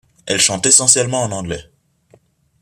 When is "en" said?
1.21-1.31